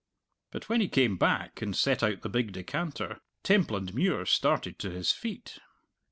[0.49, 5.11] But when he came back and set out the big decanter Templandmuir started to his
[5.11, 5.59] feet.